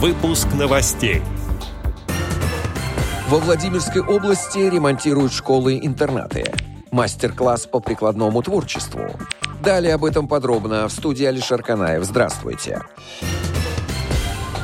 Выпуск 0.00 0.46
новостей. 0.54 1.22
Во 3.28 3.38
Владимирской 3.38 4.00
области 4.00 4.58
ремонтируют 4.58 5.32
школы-интернаты. 5.32 6.52
Мастер-класс 6.92 7.66
по 7.66 7.80
прикладному 7.80 8.40
творчеству. 8.40 9.10
Далее 9.60 9.94
об 9.94 10.04
этом 10.04 10.28
подробно 10.28 10.86
в 10.86 10.92
студии 10.92 11.24
Алишер 11.24 11.64
Канаев. 11.64 12.04
Здравствуйте. 12.04 12.80
В 13.20 13.47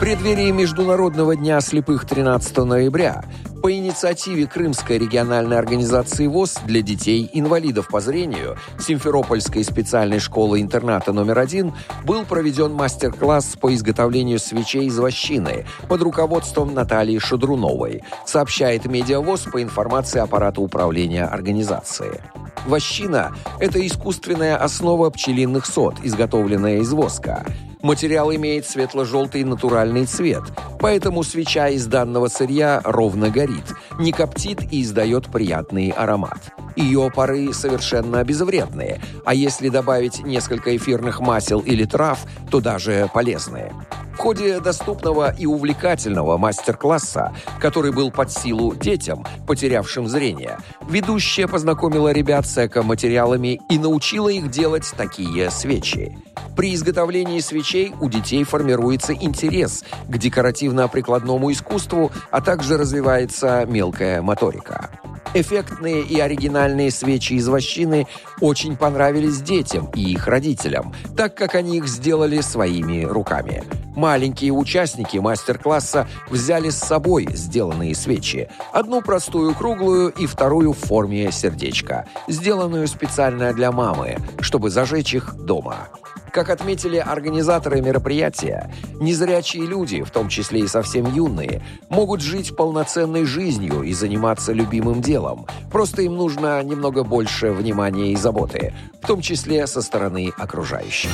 преддверии 0.04 0.50
Международного 0.50 1.34
дня 1.34 1.62
слепых 1.62 2.04
13 2.04 2.58
ноября 2.58 3.24
по 3.62 3.72
инициативе 3.72 4.46
Крымской 4.46 4.98
региональной 4.98 5.56
организации 5.56 6.26
ВОЗ 6.26 6.58
для 6.66 6.82
детей-инвалидов 6.82 7.88
по 7.88 8.02
зрению 8.02 8.58
Симферопольской 8.78 9.64
специальной 9.64 10.18
школы-интерната 10.18 11.14
номер 11.14 11.38
один 11.38 11.72
был 12.04 12.26
проведен 12.26 12.74
мастер-класс 12.74 13.56
по 13.58 13.74
изготовлению 13.74 14.40
свечей 14.40 14.88
из 14.88 14.98
вощины 14.98 15.64
под 15.88 16.02
руководством 16.02 16.74
Натальи 16.74 17.16
Шадруновой, 17.16 18.02
сообщает 18.26 18.84
Медиавоз 18.84 19.44
по 19.50 19.62
информации 19.62 20.20
аппарата 20.20 20.60
управления 20.60 21.24
организации. 21.24 22.20
Вощина– 22.66 23.34
это 23.58 23.84
искусственная 23.86 24.58
основа 24.58 25.08
пчелиных 25.08 25.64
сот, 25.64 25.94
изготовленная 26.02 26.80
из 26.80 26.92
воска– 26.92 27.42
Материал 27.84 28.34
имеет 28.34 28.64
светло-желтый 28.64 29.44
натуральный 29.44 30.06
цвет, 30.06 30.42
поэтому 30.80 31.22
свеча 31.22 31.68
из 31.68 31.86
данного 31.86 32.28
сырья 32.28 32.80
ровно 32.82 33.28
горит, 33.28 33.74
не 33.98 34.10
коптит 34.10 34.72
и 34.72 34.80
издает 34.80 35.26
приятный 35.26 35.90
аромат. 35.90 36.54
Ее 36.76 37.10
пары 37.14 37.52
совершенно 37.52 38.24
безвредные, 38.24 39.00
а 39.24 39.34
если 39.34 39.68
добавить 39.68 40.24
несколько 40.24 40.76
эфирных 40.76 41.20
масел 41.20 41.60
или 41.60 41.84
трав, 41.84 42.20
то 42.50 42.60
даже 42.60 43.08
полезные. 43.12 43.72
В 44.14 44.16
ходе 44.16 44.60
доступного 44.60 45.34
и 45.34 45.44
увлекательного 45.44 46.36
мастер-класса, 46.36 47.34
который 47.60 47.92
был 47.92 48.10
под 48.10 48.30
силу 48.30 48.74
детям, 48.74 49.24
потерявшим 49.46 50.06
зрение, 50.06 50.58
ведущая 50.88 51.48
познакомила 51.48 52.12
ребят 52.12 52.46
с 52.46 52.64
эко-материалами 52.64 53.60
и 53.68 53.78
научила 53.78 54.28
их 54.28 54.50
делать 54.50 54.90
такие 54.96 55.50
свечи. 55.50 56.16
При 56.56 56.74
изготовлении 56.74 57.40
свечей 57.40 57.92
у 58.00 58.08
детей 58.08 58.44
формируется 58.44 59.12
интерес 59.12 59.84
к 60.08 60.16
декоративно-прикладному 60.16 61.50
искусству, 61.50 62.12
а 62.30 62.40
также 62.40 62.78
развивается 62.78 63.66
мелкая 63.66 64.22
моторика. 64.22 64.90
Эффектные 65.34 66.02
и 66.02 66.20
оригинальные 66.20 66.92
свечи 66.92 67.32
из 67.32 67.48
вощины 67.48 68.06
очень 68.40 68.76
понравились 68.76 69.42
детям 69.42 69.90
и 69.94 70.12
их 70.12 70.28
родителям, 70.28 70.94
так 71.16 71.34
как 71.34 71.56
они 71.56 71.78
их 71.78 71.88
сделали 71.88 72.40
своими 72.40 73.02
руками. 73.02 73.64
Маленькие 73.96 74.52
участники 74.52 75.18
мастер-класса 75.18 76.08
взяли 76.30 76.70
с 76.70 76.78
собой 76.78 77.26
сделанные 77.32 77.96
свечи. 77.96 78.48
Одну 78.72 79.02
простую 79.02 79.54
круглую 79.54 80.10
и 80.10 80.26
вторую 80.26 80.72
в 80.72 80.78
форме 80.78 81.32
сердечка, 81.32 82.06
сделанную 82.28 82.86
специально 82.86 83.52
для 83.52 83.72
мамы, 83.72 84.18
чтобы 84.40 84.70
зажечь 84.70 85.14
их 85.14 85.34
дома. 85.34 85.88
Как 86.34 86.50
отметили 86.50 86.96
организаторы 86.96 87.80
мероприятия, 87.80 88.68
незрячие 88.98 89.66
люди, 89.66 90.02
в 90.02 90.10
том 90.10 90.28
числе 90.28 90.62
и 90.62 90.66
совсем 90.66 91.06
юные, 91.14 91.62
могут 91.88 92.22
жить 92.22 92.56
полноценной 92.56 93.24
жизнью 93.24 93.82
и 93.84 93.92
заниматься 93.92 94.52
любимым 94.52 95.00
делом. 95.00 95.46
Просто 95.70 96.02
им 96.02 96.16
нужно 96.16 96.60
немного 96.64 97.04
больше 97.04 97.52
внимания 97.52 98.10
и 98.10 98.16
заботы, 98.16 98.74
в 99.00 99.06
том 99.06 99.20
числе 99.20 99.64
со 99.68 99.80
стороны 99.80 100.32
окружающих. 100.36 101.12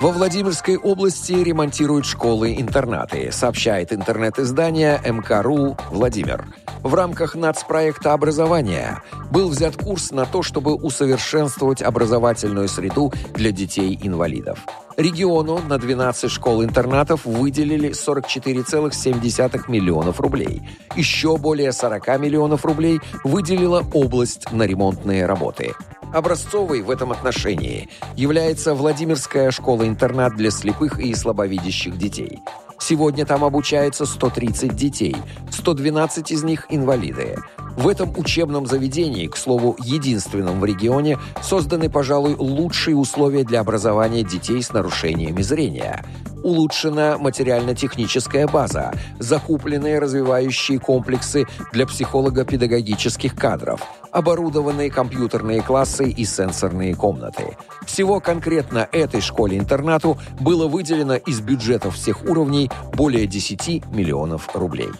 Во 0.00 0.10
Владимирской 0.10 0.76
области 0.76 1.34
ремонтируют 1.34 2.06
школы-интернаты, 2.06 3.30
сообщает 3.30 3.92
интернет-издание 3.92 5.00
МКРУ 5.06 5.76
«Владимир». 5.92 6.46
В 6.82 6.94
рамках 6.94 7.34
нацпроекта 7.34 8.14
образования 8.14 9.02
был 9.30 9.50
взят 9.50 9.76
курс 9.76 10.12
на 10.12 10.24
то, 10.24 10.42
чтобы 10.42 10.74
усовершенствовать 10.74 11.82
образовательную 11.82 12.68
среду 12.68 13.12
для 13.34 13.52
детей-инвалидов. 13.52 14.60
Региону 14.96 15.58
на 15.58 15.78
12 15.78 16.30
школ-интернатов 16.30 17.26
выделили 17.26 17.90
44,7 17.90 19.70
миллионов 19.70 20.20
рублей. 20.20 20.62
Еще 20.96 21.36
более 21.36 21.72
40 21.72 22.18
миллионов 22.18 22.64
рублей 22.64 23.00
выделила 23.24 23.84
область 23.92 24.50
на 24.50 24.62
ремонтные 24.62 25.26
работы. 25.26 25.74
Образцовой 26.14 26.80
в 26.80 26.90
этом 26.90 27.12
отношении 27.12 27.88
является 28.16 28.74
Владимирская 28.74 29.50
школа-интернат 29.50 30.34
для 30.34 30.50
слепых 30.50 30.98
и 30.98 31.14
слабовидящих 31.14 31.96
детей. 31.98 32.40
Сегодня 32.80 33.26
там 33.26 33.44
обучается 33.44 34.06
130 34.06 34.74
детей, 34.74 35.14
112 35.50 36.32
из 36.32 36.42
них 36.42 36.66
инвалиды. 36.70 37.36
В 37.76 37.86
этом 37.86 38.12
учебном 38.18 38.66
заведении, 38.66 39.26
к 39.26 39.36
слову, 39.36 39.76
единственном 39.84 40.60
в 40.60 40.64
регионе, 40.64 41.18
созданы, 41.42 41.88
пожалуй, 41.90 42.34
лучшие 42.36 42.96
условия 42.96 43.44
для 43.44 43.60
образования 43.60 44.24
детей 44.24 44.62
с 44.62 44.72
нарушениями 44.72 45.42
зрения. 45.42 46.04
Улучшена 46.42 47.18
материально-техническая 47.18 48.46
база, 48.46 48.92
закупленные 49.18 49.98
развивающие 49.98 50.78
комплексы 50.78 51.46
для 51.72 51.86
психолого-педагогических 51.86 53.34
кадров– 53.34 53.82
оборудованные 54.12 54.90
компьютерные 54.90 55.62
классы 55.62 56.08
и 56.08 56.24
сенсорные 56.24 56.94
комнаты. 56.94 57.56
Всего 57.86 58.20
конкретно 58.20 58.88
этой 58.92 59.20
школе-интернату 59.20 60.18
было 60.38 60.66
выделено 60.66 61.14
из 61.14 61.40
бюджетов 61.40 61.94
всех 61.96 62.24
уровней 62.24 62.70
более 62.94 63.26
10 63.26 63.86
миллионов 63.86 64.48
рублей. 64.54 64.90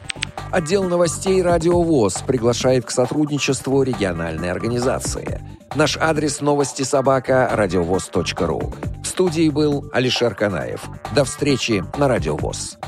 Отдел 0.51 0.85
новостей 0.85 1.43
«Радио 1.43 1.81
ВОЗ» 1.81 2.23
приглашает 2.27 2.85
к 2.85 2.91
сотрудничеству 2.91 3.83
региональной 3.83 4.51
организации. 4.51 5.41
Наш 5.77 5.97
адрес 5.97 6.41
новости 6.41 6.83
собака 6.83 7.49
радиовоз.ру. 7.53 8.73
В 9.11 9.13
студии 9.13 9.51
был 9.51 9.91
Алишер 9.93 10.37
Канаев. 10.37 10.85
До 11.17 11.25
встречи 11.25 11.83
на 11.99 12.07
«Радио 12.07 12.37
ВОЗ». 12.37 12.79